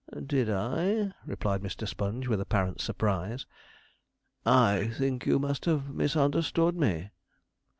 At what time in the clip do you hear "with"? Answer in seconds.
2.27-2.41